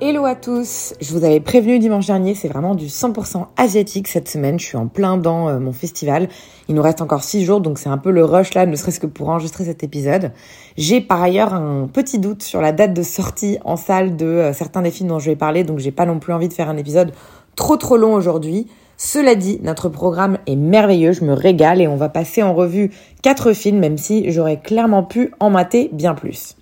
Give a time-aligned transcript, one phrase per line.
[0.00, 4.28] Hello à tous Je vous avais prévenu dimanche dernier, c'est vraiment du 100% asiatique cette
[4.28, 4.56] semaine.
[4.56, 6.28] Je suis en plein dans euh, mon festival.
[6.68, 9.00] Il nous reste encore 6 jours, donc c'est un peu le rush là, ne serait-ce
[9.00, 10.30] que pour enregistrer cet épisode.
[10.76, 14.52] J'ai par ailleurs un petit doute sur la date de sortie en salle de euh,
[14.52, 16.68] certains des films dont je vais parler, donc j'ai pas non plus envie de faire
[16.68, 17.12] un épisode
[17.56, 18.68] trop trop long aujourd'hui.
[18.98, 22.92] Cela dit, notre programme est merveilleux, je me régale et on va passer en revue
[23.20, 26.57] quatre films, même si j'aurais clairement pu en mater bien plus.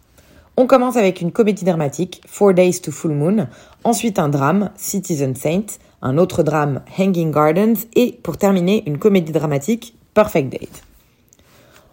[0.59, 3.47] On commence avec une comédie dramatique, Four Days to Full Moon,
[3.85, 5.67] ensuite un drame, Citizen Saint,
[6.01, 10.83] un autre drame, Hanging Gardens, et pour terminer, une comédie dramatique, Perfect Date.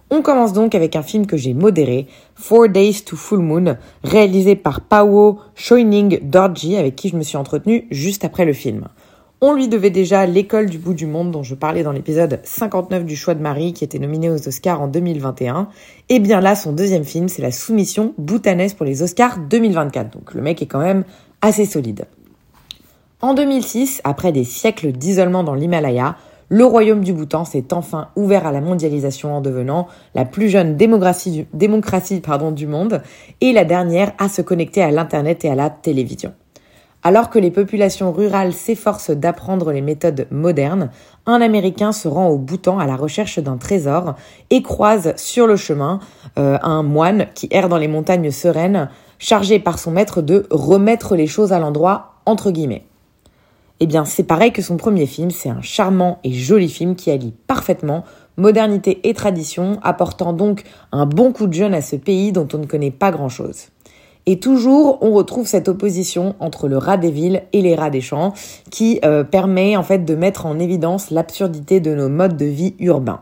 [0.10, 4.56] On commence donc avec un film que j'ai modéré, Four Days to Full Moon, réalisé
[4.56, 8.88] par Pawo Shoining Dorji, avec qui je me suis entretenue juste après le film.
[9.46, 13.04] On lui devait déjà L'école du bout du monde dont je parlais dans l'épisode 59
[13.04, 15.68] du choix de Marie qui était nominé aux Oscars en 2021.
[16.08, 20.12] Et bien là, son deuxième film, c'est la soumission bhoutanaise pour les Oscars 2024.
[20.12, 21.04] Donc le mec est quand même
[21.42, 22.06] assez solide.
[23.20, 26.16] En 2006, après des siècles d'isolement dans l'Himalaya,
[26.48, 30.78] le royaume du Bhoutan s'est enfin ouvert à la mondialisation en devenant la plus jeune
[30.78, 31.46] démocratie,
[32.54, 33.02] du monde
[33.42, 36.32] et la dernière à se connecter à l'Internet et à la télévision.
[37.06, 40.90] Alors que les populations rurales s'efforcent d'apprendre les méthodes modernes,
[41.26, 44.16] un Américain se rend au Bhoutan à la recherche d'un trésor
[44.50, 46.00] et croise sur le chemin
[46.40, 51.18] euh, un moine qui erre dans les montagnes sereines, chargé par son maître de remettre
[51.18, 52.86] les choses à l'endroit, entre guillemets.
[53.82, 57.12] Eh bien, c'est pareil que son premier film, c'est un charmant et joli film qui
[57.12, 58.06] allie parfaitement
[58.38, 60.64] modernité et tradition, apportant donc
[60.94, 63.73] un bon coup de jeune à ce pays dont on ne connaît pas grand-chose.
[64.26, 68.02] Et toujours, on retrouve cette opposition entre le rat des villes et les rats des
[68.02, 68.34] champs,
[68.72, 72.76] qui euh, permet en fait de mettre en évidence l'absurdité de nos modes de vie
[72.80, 73.22] urbains.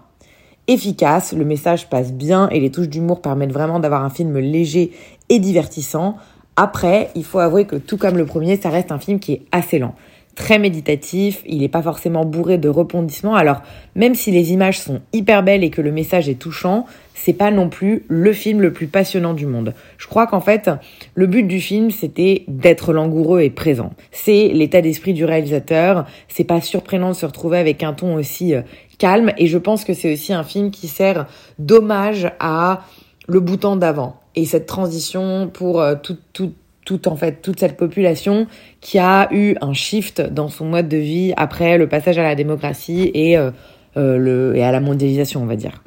[0.67, 4.91] Efficace, le message passe bien et les touches d'humour permettent vraiment d'avoir un film léger
[5.29, 6.17] et divertissant.
[6.55, 9.41] Après, il faut avouer que tout comme le premier, ça reste un film qui est
[9.51, 9.95] assez lent
[10.35, 13.35] très méditatif, il n'est pas forcément bourré de rebondissements.
[13.35, 13.61] Alors,
[13.95, 17.51] même si les images sont hyper belles et que le message est touchant, c'est pas
[17.51, 19.73] non plus le film le plus passionnant du monde.
[19.97, 20.71] Je crois qu'en fait,
[21.13, 23.91] le but du film, c'était d'être langoureux et présent.
[24.11, 26.07] C'est l'état d'esprit du réalisateur.
[26.27, 28.61] C'est pas surprenant de se retrouver avec un ton aussi euh,
[28.97, 29.33] calme.
[29.37, 31.27] Et je pense que c'est aussi un film qui sert
[31.59, 32.81] d'hommage à
[33.27, 36.53] le bouton d'avant et cette transition pour euh, tout, tout,
[36.91, 38.47] toute en fait toute cette population
[38.81, 42.35] qui a eu un shift dans son mode de vie après le passage à la
[42.35, 43.51] démocratie et euh,
[43.95, 45.81] euh, le et à la mondialisation on va dire.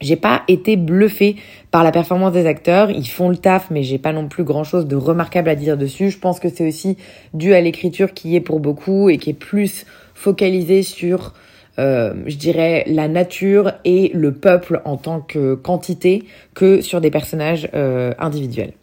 [0.00, 1.34] J'ai pas été bluffée
[1.72, 4.86] par la performance des acteurs, ils font le taf mais j'ai pas non plus grand-chose
[4.86, 6.10] de remarquable à dire dessus.
[6.10, 6.96] Je pense que c'est aussi
[7.34, 11.34] dû à l'écriture qui est pour beaucoup et qui est plus focalisée sur
[11.80, 16.22] euh, je dirais la nature et le peuple en tant que quantité
[16.54, 18.74] que sur des personnages euh, individuels.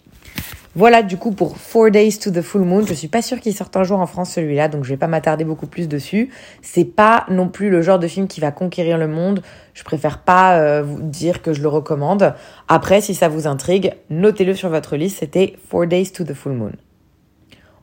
[0.77, 2.85] Voilà du coup pour Four Days to the Full Moon.
[2.85, 5.07] Je suis pas sûre qu'il sorte un jour en France celui-là, donc je vais pas
[5.07, 6.29] m'attarder beaucoup plus dessus.
[6.61, 9.41] C'est pas non plus le genre de film qui va conquérir le monde.
[9.73, 12.35] Je préfère pas euh, vous dire que je le recommande.
[12.67, 15.17] Après, si ça vous intrigue, notez-le sur votre liste.
[15.17, 16.73] C'était Four Days to the Full Moon.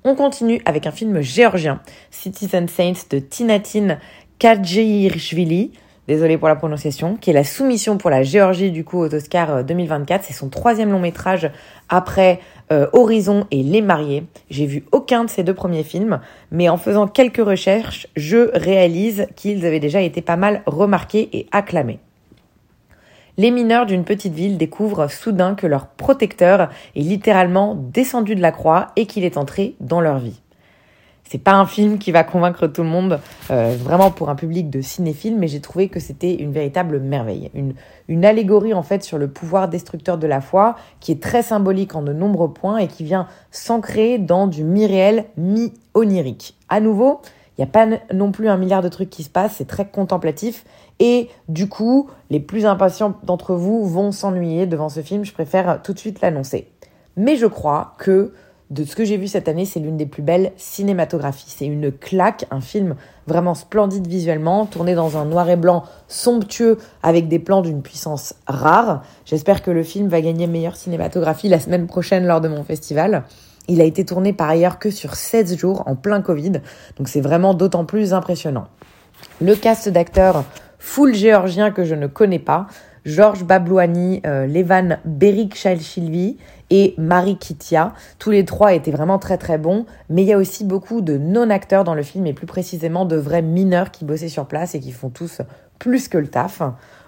[0.04, 1.80] On continue avec un film géorgien,
[2.12, 3.98] Citizen Saints de Tinatin
[4.38, 5.72] Kadjirishvili
[6.08, 9.64] désolé pour la prononciation, qui est la soumission pour la Géorgie du coup aux Oscars
[9.64, 10.24] 2024.
[10.24, 11.50] C'est son troisième long métrage
[11.88, 12.40] après
[12.72, 14.24] euh, Horizon et Les Mariés.
[14.50, 16.20] J'ai vu aucun de ces deux premiers films,
[16.50, 21.46] mais en faisant quelques recherches, je réalise qu'ils avaient déjà été pas mal remarqués et
[21.52, 21.98] acclamés.
[23.36, 28.52] Les mineurs d'une petite ville découvrent soudain que leur protecteur est littéralement descendu de la
[28.52, 30.40] croix et qu'il est entré dans leur vie.
[31.28, 33.18] C'est pas un film qui va convaincre tout le monde,
[33.50, 37.50] euh, vraiment pour un public de cinéphiles, mais j'ai trouvé que c'était une véritable merveille.
[37.54, 37.74] Une,
[38.08, 41.94] une allégorie en fait sur le pouvoir destructeur de la foi, qui est très symbolique
[41.94, 46.56] en de nombreux points et qui vient s'ancrer dans du mi-réel, mi-onirique.
[46.68, 47.20] À nouveau,
[47.56, 49.86] il n'y a pas non plus un milliard de trucs qui se passent, c'est très
[49.86, 50.64] contemplatif.
[50.98, 55.80] Et du coup, les plus impatients d'entre vous vont s'ennuyer devant ce film, je préfère
[55.82, 56.68] tout de suite l'annoncer.
[57.16, 58.32] Mais je crois que
[58.70, 61.46] de ce que j'ai vu cette année, c'est l'une des plus belles cinématographies.
[61.48, 62.96] C'est une claque, un film
[63.26, 68.34] vraiment splendide visuellement, tourné dans un noir et blanc somptueux avec des plans d'une puissance
[68.46, 69.02] rare.
[69.26, 73.24] J'espère que le film va gagner meilleure cinématographie la semaine prochaine lors de mon festival.
[73.68, 76.52] Il a été tourné par ailleurs que sur 16 jours en plein Covid,
[76.98, 78.66] donc c'est vraiment d'autant plus impressionnant.
[79.40, 80.44] Le cast d'acteurs
[80.78, 82.66] full géorgien que je ne connais pas,
[83.04, 86.38] Georges Bablouani, euh, Levan Berik Chalchilvi
[86.70, 87.92] et Marie Kitia.
[88.18, 91.18] Tous les trois étaient vraiment très très bons, mais il y a aussi beaucoup de
[91.18, 94.80] non-acteurs dans le film et plus précisément de vrais mineurs qui bossaient sur place et
[94.80, 95.42] qui font tous
[95.78, 96.62] plus que le taf.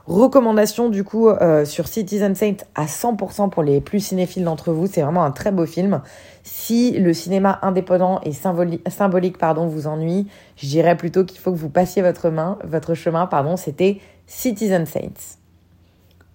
[0.07, 4.87] Recommandation du coup euh, sur Citizen Saint à 100% pour les plus cinéphiles d'entre vous.
[4.87, 6.03] C'est vraiment un très beau film.
[6.45, 11.59] Si le cinéma indépendant et symbolique pardon, vous ennuie, je dirais plutôt qu'il faut que
[11.59, 13.27] vous passiez votre, main, votre chemin.
[13.27, 15.46] Pardon, C'était Citizen Saints.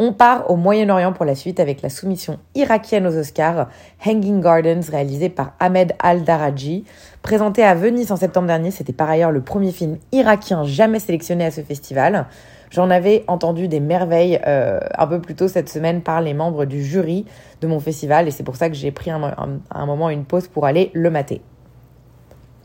[0.03, 3.69] On part au Moyen-Orient pour la suite avec la soumission irakienne aux Oscars,
[4.03, 6.85] Hanging Gardens, réalisé par Ahmed Al-Daraji.
[7.21, 11.45] Présenté à Venise en septembre dernier, c'était par ailleurs le premier film irakien jamais sélectionné
[11.45, 12.25] à ce festival.
[12.71, 16.65] J'en avais entendu des merveilles euh, un peu plus tôt cette semaine par les membres
[16.65, 17.27] du jury
[17.61, 20.47] de mon festival et c'est pour ça que j'ai pris un, un, moment une pause
[20.47, 21.41] pour aller le mater.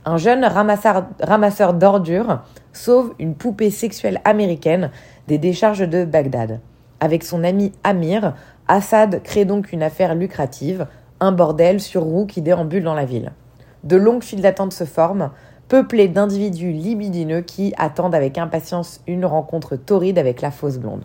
[0.07, 2.41] Un jeune ramasseur, ramasseur d'ordures
[2.73, 4.91] sauve une poupée sexuelle américaine
[5.29, 6.61] des décharges de Bagdad.
[7.01, 8.35] Avec son ami Amir,
[8.69, 10.87] Assad crée donc une affaire lucrative,
[11.21, 13.33] un bordel sur roue qui déambule dans la ville.
[13.85, 15.31] De longues files d'attente se forment,
[15.69, 21.03] peuplé d'individus libidineux qui attendent avec impatience une rencontre torride avec la fausse blonde.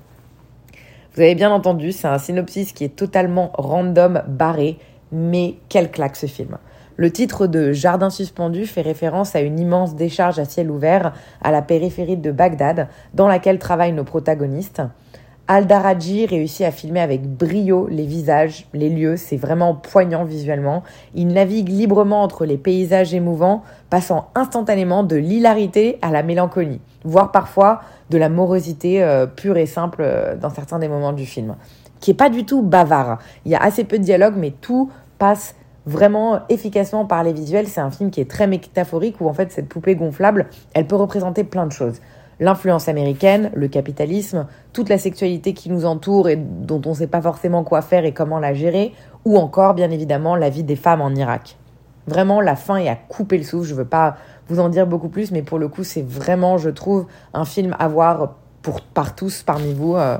[1.14, 4.78] Vous avez bien entendu, c'est un synopsis qui est totalement random, barré,
[5.12, 6.58] mais quel claque ce film.
[6.96, 11.52] Le titre de Jardin suspendu fait référence à une immense décharge à ciel ouvert à
[11.52, 14.82] la périphérie de Bagdad, dans laquelle travaillent nos protagonistes.
[15.54, 20.82] Aldaraji réussit à filmer avec brio les visages, les lieux, c'est vraiment poignant visuellement.
[21.14, 27.34] Il navigue librement entre les paysages émouvants, passant instantanément de l'hilarité à la mélancolie, voire
[27.34, 31.58] parfois de la morosité euh, pure et simple euh, dans certains des moments du film,
[32.00, 33.20] qui est pas du tout bavard.
[33.44, 35.56] Il y a assez peu de dialogue, mais tout passe
[35.86, 37.68] vraiment efficacement par les visuels.
[37.68, 40.96] C'est un film qui est très métaphorique où en fait cette poupée gonflable, elle peut
[40.96, 42.00] représenter plein de choses
[42.42, 47.08] l'influence américaine, le capitalisme, toute la sexualité qui nous entoure et dont on ne sait
[47.08, 48.92] pas forcément quoi faire et comment la gérer,
[49.24, 51.58] ou encore bien évidemment la vie des femmes en Irak.
[52.08, 53.68] Vraiment, la fin est à couper le souffle.
[53.68, 54.18] Je ne veux pas
[54.50, 57.76] vous en dire beaucoup plus, mais pour le coup, c'est vraiment, je trouve, un film
[57.78, 58.34] à voir
[58.64, 59.96] pour, par tous parmi vous.
[59.96, 60.18] Euh,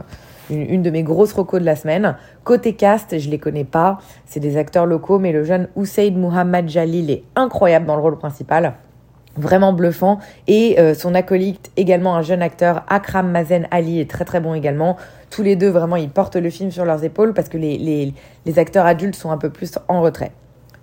[0.52, 2.18] une, de mes grosses recos de la semaine.
[2.44, 4.00] Côté cast, je les connais pas.
[4.26, 8.18] C'est des acteurs locaux, mais le jeune Hussein Muhammad Jalil est incroyable dans le rôle
[8.18, 8.74] principal
[9.38, 10.20] vraiment bluffant.
[10.48, 14.54] Et euh, son acolyte, également un jeune acteur, Akram Mazen Ali, est très très bon
[14.54, 14.98] également.
[15.30, 18.14] Tous les deux, vraiment, ils portent le film sur leurs épaules parce que les, les,
[18.46, 20.32] les acteurs adultes sont un peu plus en retrait.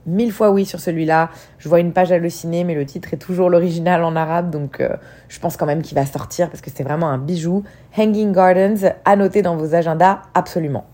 [0.07, 1.29] Mille fois oui sur celui-là.
[1.59, 4.97] Je vois une page hallucinée, mais le titre est toujours l'original en arabe, donc euh,
[5.29, 7.63] je pense quand même qu'il va sortir parce que c'est vraiment un bijou.
[7.97, 10.87] Hanging Gardens, à noter dans vos agendas, absolument.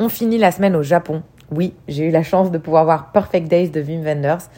[0.00, 1.22] On finit la semaine au Japon.
[1.52, 4.48] Oui, j'ai eu la chance de pouvoir voir Perfect Days de Wim Wenders.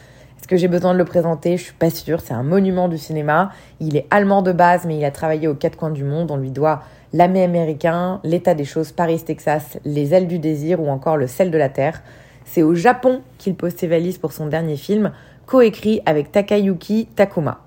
[0.41, 2.19] Est-ce que j'ai besoin de le présenter Je suis pas sûre.
[2.19, 3.51] C'est un monument du cinéma.
[3.79, 6.31] Il est allemand de base, mais il a travaillé aux quatre coins du monde.
[6.31, 6.81] On lui doit
[7.13, 11.51] L'Amé américain, L'état des choses, Paris, Texas, Les ailes du désir ou encore Le sel
[11.51, 12.01] de la terre.
[12.43, 15.11] C'est au Japon qu'il pose ses valises pour son dernier film,
[15.45, 17.59] coécrit avec Takayuki Takuma.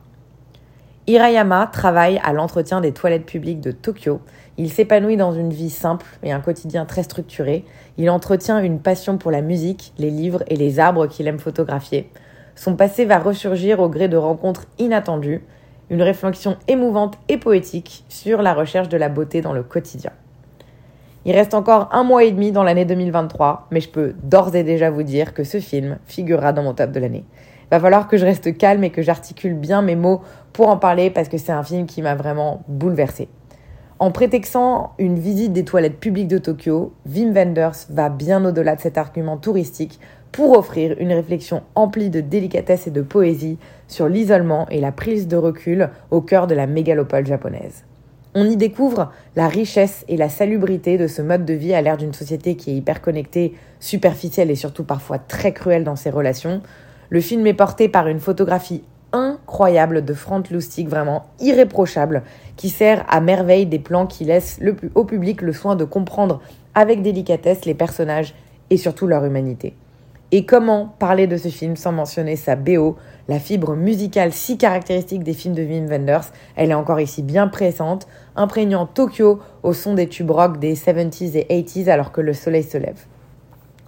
[1.06, 4.21] Hirayama travaille à l'entretien des toilettes publiques de Tokyo.
[4.59, 7.65] Il s'épanouit dans une vie simple et un quotidien très structuré.
[7.99, 12.11] Il entretient une passion pour la musique, les livres et les arbres qu'il aime photographier.
[12.56, 15.43] Son passé va ressurgir au gré de rencontres inattendues,
[15.90, 20.12] une réflexion émouvante et poétique sur la recherche de la beauté dans le quotidien.
[21.26, 24.62] Il reste encore un mois et demi dans l'année 2023, mais je peux d'ores et
[24.62, 27.25] déjà vous dire que ce film figurera dans mon top de l'année.
[27.71, 30.21] Va falloir que je reste calme et que j'articule bien mes mots
[30.52, 33.28] pour en parler parce que c'est un film qui m'a vraiment bouleversée.
[33.99, 38.81] En prétextant une visite des toilettes publiques de Tokyo, Wim Wenders va bien au-delà de
[38.81, 40.00] cet argument touristique
[40.35, 45.29] pour offrir une réflexion emplie de délicatesse et de poésie sur l'isolement et la prise
[45.29, 47.85] de recul au cœur de la mégalopole japonaise.
[48.35, 51.97] On y découvre la richesse et la salubrité de ce mode de vie à l'ère
[51.97, 56.62] d'une société qui est hyper connectée, superficielle et surtout parfois très cruelle dans ses relations.
[57.11, 62.25] Le film est porté par une photographie incroyable de Frank Lustig, vraiment irréprochable,
[62.57, 66.43] qui sert à merveille des plans qui laissent le, au public le soin de comprendre
[66.75, 68.35] avec délicatesse les personnages
[68.71, 69.75] et surtout leur humanité.
[70.37, 72.97] Et comment parler de ce film sans mentionner sa BO,
[73.29, 76.25] la fibre musicale si caractéristique des films de Wim Wenders
[76.57, 81.37] Elle est encore ici bien présente, imprégnant Tokyo au son des tubes rock des 70s
[81.37, 82.99] et 80s alors que le soleil se lève.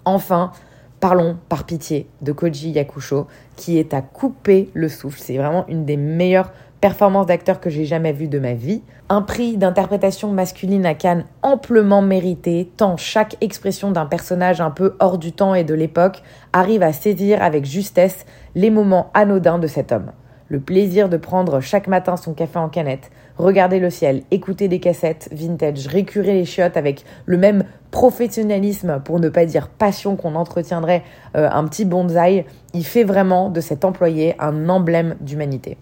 [0.04, 0.52] Enfin,
[1.00, 3.26] parlons par pitié de Koji Yakusho
[3.56, 5.18] qui est à couper le souffle.
[5.20, 9.22] C'est vraiment une des meilleures performance d'acteur que j'ai jamais vue de ma vie, un
[9.22, 15.18] prix d'interprétation masculine à Cannes amplement mérité, tant chaque expression d'un personnage un peu hors
[15.18, 19.92] du temps et de l'époque arrive à saisir avec justesse les moments anodins de cet
[19.92, 20.12] homme.
[20.48, 24.78] Le plaisir de prendre chaque matin son café en canette, regarder le ciel, écouter des
[24.78, 30.36] cassettes vintage, récurer les chiottes avec le même professionnalisme, pour ne pas dire passion qu'on
[30.36, 31.02] entretiendrait
[31.36, 35.78] euh, un petit bonsaï, il fait vraiment de cet employé un emblème d'humanité.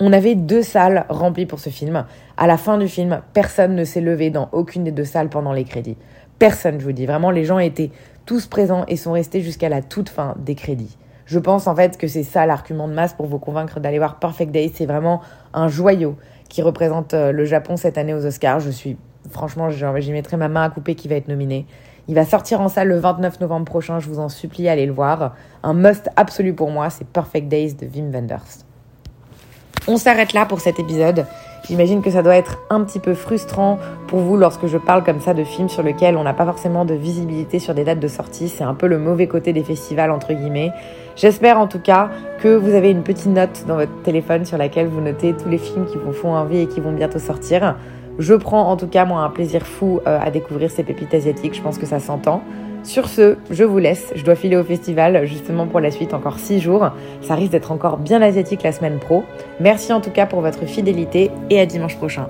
[0.00, 2.04] On avait deux salles remplies pour ce film.
[2.36, 5.52] À la fin du film, personne ne s'est levé dans aucune des deux salles pendant
[5.52, 5.96] les crédits.
[6.40, 7.06] Personne, je vous dis.
[7.06, 7.92] Vraiment, les gens étaient
[8.26, 10.96] tous présents et sont restés jusqu'à la toute fin des crédits.
[11.26, 14.18] Je pense en fait que c'est ça l'argument de masse pour vous convaincre d'aller voir
[14.18, 14.70] Perfect Day.
[14.74, 15.20] C'est vraiment
[15.52, 16.16] un joyau
[16.48, 18.60] qui représente euh, le Japon cette année aux Oscars.
[18.60, 18.96] Je suis,
[19.30, 21.66] franchement, j'y mettrai ma main à couper qui va être nominé.
[22.08, 24.00] Il va sortir en salle le 29 novembre prochain.
[24.00, 25.34] Je vous en supplie, allez le voir.
[25.62, 28.64] Un must absolu pour moi, c'est Perfect Days de Wim Wenders.
[29.86, 31.26] On s'arrête là pour cet épisode.
[31.68, 35.20] J'imagine que ça doit être un petit peu frustrant pour vous lorsque je parle comme
[35.20, 38.08] ça de films sur lesquels on n'a pas forcément de visibilité sur des dates de
[38.08, 38.48] sortie.
[38.48, 40.72] C'est un peu le mauvais côté des festivals, entre guillemets.
[41.16, 42.08] J'espère en tout cas
[42.40, 45.58] que vous avez une petite note dans votre téléphone sur laquelle vous notez tous les
[45.58, 47.76] films qui vous font envie et qui vont bientôt sortir.
[48.18, 51.54] Je prends en tout cas moi un plaisir fou euh, à découvrir ces pépites asiatiques,
[51.54, 52.42] je pense que ça s'entend.
[52.84, 54.12] Sur ce, je vous laisse.
[54.14, 56.90] Je dois filer au festival justement pour la suite, encore 6 jours.
[57.22, 59.24] Ça risque d'être encore bien asiatique la semaine pro.
[59.58, 62.28] Merci en tout cas pour votre fidélité et à dimanche prochain.